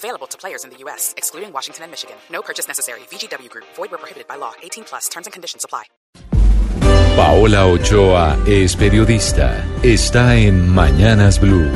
Available 0.00 0.26
to 0.28 0.38
players 0.38 0.64
in 0.64 0.70
the 0.70 0.78
U.S., 0.84 1.12
excluding 1.18 1.52
Washington 1.52 1.84
and 1.84 1.90
Michigan. 1.92 2.16
No 2.32 2.40
purchase 2.40 2.66
necessary. 2.66 3.00
VGW 3.10 3.50
Group. 3.50 3.66
Void 3.76 3.90
where 3.90 3.98
prohibited 3.98 4.26
by 4.26 4.36
law. 4.36 4.54
18 4.62 4.84
plus. 4.84 5.08
Terms 5.10 5.26
and 5.26 5.32
conditions 5.34 5.62
apply. 5.62 5.84
Paola 7.16 7.66
Ochoa 7.66 8.38
es 8.46 8.76
periodista. 8.76 9.62
Está 9.82 10.36
en 10.36 10.70
Mañanas 10.70 11.38
Blue. 11.38 11.70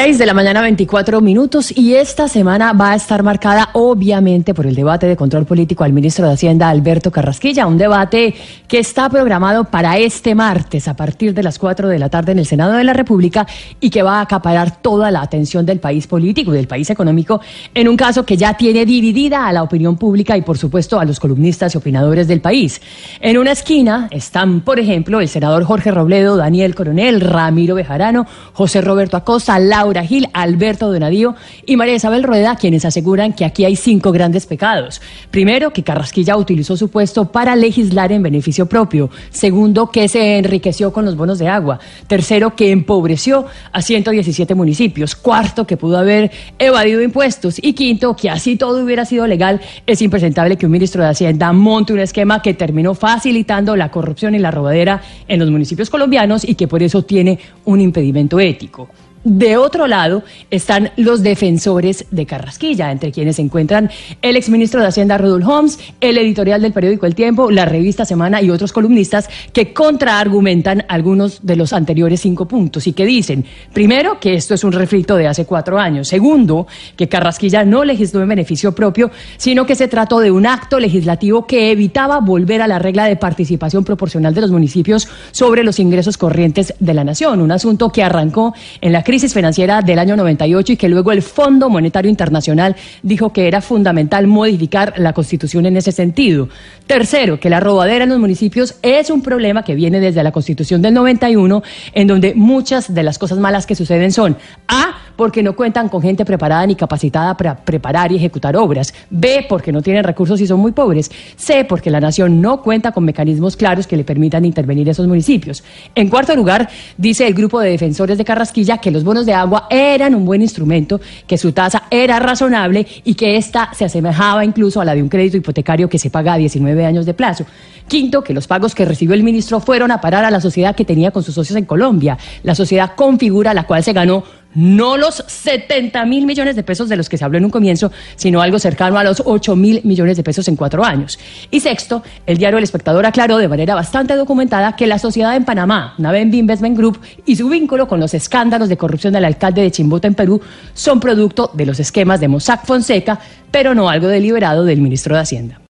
6 0.00 0.16
de 0.16 0.26
la 0.26 0.32
mañana, 0.32 0.62
24 0.62 1.20
minutos, 1.20 1.76
y 1.76 1.94
esta 1.94 2.28
semana 2.28 2.72
va 2.72 2.92
a 2.92 2.94
estar 2.94 3.24
marcada 3.24 3.70
obviamente 3.72 4.54
por 4.54 4.64
el 4.64 4.76
debate 4.76 5.08
de 5.08 5.16
control 5.16 5.44
político 5.44 5.82
al 5.82 5.92
ministro 5.92 6.24
de 6.24 6.34
Hacienda, 6.34 6.68
Alberto 6.68 7.10
Carrasquilla, 7.10 7.66
un 7.66 7.78
debate 7.78 8.32
que 8.68 8.78
está 8.78 9.08
programado 9.08 9.64
para 9.64 9.98
este 9.98 10.36
martes 10.36 10.86
a 10.86 10.94
partir 10.94 11.34
de 11.34 11.42
las 11.42 11.58
4 11.58 11.88
de 11.88 11.98
la 11.98 12.10
tarde 12.10 12.30
en 12.30 12.38
el 12.38 12.46
Senado 12.46 12.74
de 12.74 12.84
la 12.84 12.92
República 12.92 13.44
y 13.80 13.90
que 13.90 14.04
va 14.04 14.18
a 14.18 14.20
acaparar 14.20 14.80
toda 14.80 15.10
la 15.10 15.20
atención 15.20 15.66
del 15.66 15.80
país 15.80 16.06
político 16.06 16.52
y 16.52 16.58
del 16.58 16.68
país 16.68 16.88
económico 16.90 17.40
en 17.74 17.88
un 17.88 17.96
caso 17.96 18.24
que 18.24 18.36
ya 18.36 18.56
tiene 18.56 18.86
dividida 18.86 19.48
a 19.48 19.52
la 19.52 19.64
opinión 19.64 19.96
pública 19.96 20.36
y 20.36 20.42
por 20.42 20.58
supuesto 20.58 21.00
a 21.00 21.04
los 21.04 21.18
columnistas 21.18 21.74
y 21.74 21.78
opinadores 21.78 22.28
del 22.28 22.40
país. 22.40 22.80
En 23.20 23.36
una 23.36 23.50
esquina 23.50 24.06
están, 24.12 24.60
por 24.60 24.78
ejemplo, 24.78 25.20
el 25.20 25.28
senador 25.28 25.64
Jorge 25.64 25.90
Robledo, 25.90 26.36
Daniel 26.36 26.76
Coronel, 26.76 27.20
Ramiro 27.20 27.74
Bejarano, 27.74 28.28
José 28.52 28.80
Roberto 28.80 29.16
Acosta, 29.16 29.58
Laura 29.58 29.87
Gil, 30.04 30.28
Alberto 30.32 30.92
Donadío 30.92 31.34
y 31.66 31.76
María 31.76 31.94
Isabel 31.94 32.22
Rueda, 32.22 32.56
quienes 32.56 32.84
aseguran 32.84 33.32
que 33.32 33.44
aquí 33.44 33.64
hay 33.64 33.76
cinco 33.76 34.12
grandes 34.12 34.46
pecados. 34.46 35.00
Primero, 35.30 35.72
que 35.72 35.82
Carrasquilla 35.82 36.36
utilizó 36.36 36.76
su 36.76 36.90
puesto 36.90 37.32
para 37.32 37.56
legislar 37.56 38.12
en 38.12 38.22
beneficio 38.22 38.66
propio. 38.66 39.10
Segundo, 39.30 39.90
que 39.90 40.08
se 40.08 40.38
enriqueció 40.38 40.92
con 40.92 41.04
los 41.04 41.16
bonos 41.16 41.38
de 41.38 41.48
agua. 41.48 41.78
Tercero, 42.06 42.54
que 42.54 42.70
empobreció 42.70 43.46
a 43.72 43.82
117 43.82 44.54
municipios. 44.54 45.14
Cuarto, 45.14 45.66
que 45.66 45.76
pudo 45.76 45.98
haber 45.98 46.30
evadido 46.58 47.02
impuestos. 47.02 47.56
Y 47.62 47.72
quinto, 47.72 48.14
que 48.14 48.30
así 48.30 48.56
todo 48.56 48.82
hubiera 48.84 49.04
sido 49.04 49.26
legal, 49.26 49.60
es 49.86 50.02
impresentable 50.02 50.56
que 50.56 50.66
un 50.66 50.72
ministro 50.72 51.02
de 51.02 51.08
Hacienda 51.08 51.52
monte 51.52 51.92
un 51.92 52.00
esquema 52.00 52.42
que 52.42 52.54
terminó 52.54 52.94
facilitando 52.94 53.76
la 53.76 53.90
corrupción 53.90 54.34
y 54.34 54.38
la 54.38 54.50
robadera 54.50 55.02
en 55.26 55.38
los 55.38 55.50
municipios 55.50 55.90
colombianos 55.90 56.46
y 56.46 56.54
que 56.54 56.68
por 56.68 56.82
eso 56.82 57.02
tiene 57.02 57.38
un 57.64 57.80
impedimento 57.80 58.38
ético. 58.40 58.88
De 59.30 59.58
otro 59.58 59.86
lado 59.86 60.22
están 60.50 60.90
los 60.96 61.22
defensores 61.22 62.06
de 62.10 62.24
Carrasquilla, 62.24 62.90
entre 62.90 63.12
quienes 63.12 63.36
se 63.36 63.42
encuentran 63.42 63.90
el 64.22 64.36
exministro 64.36 64.80
de 64.80 64.86
Hacienda 64.86 65.18
Rudolf 65.18 65.46
Holmes, 65.46 65.78
el 66.00 66.16
editorial 66.16 66.62
del 66.62 66.72
periódico 66.72 67.04
El 67.04 67.14
Tiempo, 67.14 67.50
la 67.50 67.66
revista 67.66 68.06
Semana 68.06 68.40
y 68.40 68.48
otros 68.48 68.72
columnistas 68.72 69.28
que 69.52 69.74
contraargumentan 69.74 70.86
algunos 70.88 71.44
de 71.44 71.56
los 71.56 71.74
anteriores 71.74 72.22
cinco 72.22 72.48
puntos 72.48 72.86
y 72.86 72.94
que 72.94 73.04
dicen, 73.04 73.44
primero, 73.74 74.18
que 74.18 74.32
esto 74.32 74.54
es 74.54 74.64
un 74.64 74.72
refrito 74.72 75.14
de 75.16 75.26
hace 75.26 75.44
cuatro 75.44 75.78
años, 75.78 76.08
segundo, 76.08 76.66
que 76.96 77.10
Carrasquilla 77.10 77.66
no 77.66 77.84
legisló 77.84 78.22
en 78.22 78.30
beneficio 78.30 78.74
propio, 78.74 79.10
sino 79.36 79.66
que 79.66 79.74
se 79.74 79.88
trató 79.88 80.20
de 80.20 80.30
un 80.30 80.46
acto 80.46 80.80
legislativo 80.80 81.46
que 81.46 81.70
evitaba 81.70 82.20
volver 82.20 82.62
a 82.62 82.66
la 82.66 82.78
regla 82.78 83.04
de 83.04 83.16
participación 83.16 83.84
proporcional 83.84 84.32
de 84.32 84.40
los 84.40 84.50
municipios 84.50 85.06
sobre 85.32 85.64
los 85.64 85.78
ingresos 85.78 86.16
corrientes 86.16 86.72
de 86.80 86.94
la 86.94 87.04
nación, 87.04 87.42
un 87.42 87.52
asunto 87.52 87.90
que 87.92 88.02
arrancó 88.02 88.54
en 88.80 88.94
la 88.94 89.04
crisis 89.04 89.17
financiera 89.26 89.82
del 89.82 89.98
año 89.98 90.16
98 90.16 90.72
y 90.72 90.76
que 90.76 90.88
luego 90.88 91.12
el 91.12 91.22
Fondo 91.22 91.68
Monetario 91.68 92.08
Internacional 92.08 92.76
dijo 93.02 93.32
que 93.32 93.48
era 93.48 93.60
fundamental 93.60 94.26
modificar 94.26 94.94
la 94.96 95.12
Constitución 95.12 95.66
en 95.66 95.76
ese 95.76 95.92
sentido. 95.92 96.48
Tercero, 96.86 97.40
que 97.40 97.50
la 97.50 97.60
robadera 97.60 98.04
en 98.04 98.10
los 98.10 98.18
municipios 98.18 98.76
es 98.82 99.10
un 99.10 99.22
problema 99.22 99.64
que 99.64 99.74
viene 99.74 100.00
desde 100.00 100.22
la 100.22 100.32
Constitución 100.32 100.82
del 100.82 100.94
91, 100.94 101.62
en 101.92 102.06
donde 102.06 102.34
muchas 102.34 102.94
de 102.94 103.02
las 103.02 103.18
cosas 103.18 103.38
malas 103.38 103.66
que 103.66 103.74
suceden 103.74 104.12
son 104.12 104.36
A, 104.68 104.96
porque 105.18 105.42
no 105.42 105.56
cuentan 105.56 105.88
con 105.88 106.00
gente 106.00 106.24
preparada 106.24 106.64
ni 106.64 106.76
capacitada 106.76 107.36
para 107.36 107.56
preparar 107.56 108.12
y 108.12 108.16
ejecutar 108.16 108.56
obras. 108.56 108.94
B, 109.10 109.44
porque 109.48 109.72
no 109.72 109.82
tienen 109.82 110.04
recursos 110.04 110.40
y 110.40 110.46
son 110.46 110.60
muy 110.60 110.70
pobres. 110.70 111.10
C, 111.34 111.64
porque 111.64 111.90
la 111.90 111.98
nación 111.98 112.40
no 112.40 112.62
cuenta 112.62 112.92
con 112.92 113.04
mecanismos 113.04 113.56
claros 113.56 113.88
que 113.88 113.96
le 113.96 114.04
permitan 114.04 114.44
intervenir 114.44 114.88
esos 114.88 115.08
municipios. 115.08 115.64
En 115.96 116.08
cuarto 116.08 116.36
lugar, 116.36 116.68
dice 116.96 117.26
el 117.26 117.34
grupo 117.34 117.58
de 117.58 117.70
defensores 117.70 118.16
de 118.16 118.24
Carrasquilla 118.24 118.78
que 118.78 118.92
los 118.92 119.02
bonos 119.02 119.26
de 119.26 119.34
agua 119.34 119.66
eran 119.70 120.14
un 120.14 120.24
buen 120.24 120.40
instrumento, 120.40 121.00
que 121.26 121.36
su 121.36 121.50
tasa 121.50 121.82
era 121.90 122.20
razonable 122.20 122.86
y 123.02 123.14
que 123.14 123.36
ésta 123.36 123.70
se 123.74 123.86
asemejaba 123.86 124.44
incluso 124.44 124.80
a 124.80 124.84
la 124.84 124.94
de 124.94 125.02
un 125.02 125.08
crédito 125.08 125.36
hipotecario 125.36 125.88
que 125.88 125.98
se 125.98 126.10
paga 126.10 126.34
a 126.34 126.38
19 126.38 126.86
años 126.86 127.06
de 127.06 127.14
plazo. 127.14 127.44
Quinto, 127.88 128.22
que 128.22 128.34
los 128.34 128.46
pagos 128.46 128.72
que 128.72 128.84
recibió 128.84 129.14
el 129.14 129.24
ministro 129.24 129.58
fueron 129.58 129.90
a 129.90 130.00
parar 130.00 130.24
a 130.24 130.30
la 130.30 130.40
sociedad 130.40 130.76
que 130.76 130.84
tenía 130.84 131.10
con 131.10 131.24
sus 131.24 131.34
socios 131.34 131.56
en 131.56 131.64
Colombia, 131.64 132.18
la 132.44 132.54
sociedad 132.54 132.92
configura 132.94 133.52
la 133.52 133.66
cual 133.66 133.82
se 133.82 133.94
ganó 133.94 134.22
no 134.54 134.96
los 134.96 135.24
70 135.26 136.04
mil 136.06 136.26
millones 136.26 136.56
de 136.56 136.62
pesos 136.62 136.88
de 136.88 136.96
los 136.96 137.08
que 137.08 137.18
se 137.18 137.24
habló 137.24 137.38
en 137.38 137.44
un 137.44 137.50
comienzo, 137.50 137.92
sino 138.16 138.40
algo 138.40 138.58
cercano 138.58 138.98
a 138.98 139.04
los 139.04 139.22
8 139.24 139.56
mil 139.56 139.80
millones 139.84 140.16
de 140.16 140.22
pesos 140.22 140.48
en 140.48 140.56
cuatro 140.56 140.84
años. 140.84 141.18
Y 141.50 141.60
sexto, 141.60 142.02
el 142.26 142.38
diario 142.38 142.58
El 142.58 142.64
Espectador 142.64 143.06
aclaró 143.06 143.38
de 143.38 143.48
manera 143.48 143.74
bastante 143.74 144.16
documentada 144.16 144.76
que 144.76 144.86
la 144.86 144.98
sociedad 144.98 145.36
en 145.36 145.44
Panamá, 145.44 145.94
Naven 145.98 146.32
Investment 146.32 146.76
Group, 146.76 147.00
y 147.26 147.36
su 147.36 147.48
vínculo 147.48 147.88
con 147.88 148.00
los 148.00 148.14
escándalos 148.14 148.68
de 148.68 148.76
corrupción 148.76 149.12
del 149.12 149.24
alcalde 149.24 149.62
de 149.62 149.70
Chimbota 149.70 150.08
en 150.08 150.14
Perú 150.14 150.40
son 150.74 151.00
producto 151.00 151.50
de 151.54 151.66
los 151.66 151.80
esquemas 151.80 152.20
de 152.20 152.28
Mossack 152.28 152.64
Fonseca, 152.64 153.18
pero 153.50 153.74
no 153.74 153.88
algo 153.88 154.08
deliberado 154.08 154.64
del 154.64 154.80
ministro 154.80 155.14
de 155.14 155.22
Hacienda. 155.22 155.60